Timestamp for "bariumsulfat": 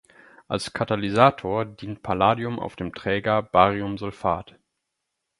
3.43-4.55